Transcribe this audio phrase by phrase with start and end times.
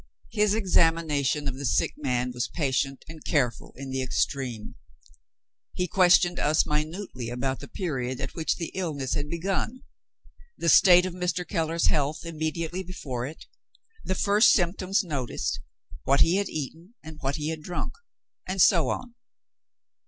[0.31, 4.73] His examination of the sick man was patient and careful in the extreme.
[5.73, 9.83] He questioned us minutely about the period at which the illness had begun;
[10.57, 11.47] the state of Mr.
[11.47, 13.45] Keller's health immediately before it;
[14.03, 15.59] the first symptoms noticed;
[16.03, 17.93] what he had eaten, and what he had drunk;
[18.47, 19.13] and so on.